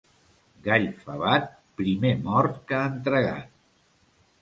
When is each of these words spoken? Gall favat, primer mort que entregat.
Gall 0.67 0.87
favat, 1.01 1.45
primer 1.83 2.17
mort 2.25 2.61
que 2.73 2.83
entregat. 2.93 3.57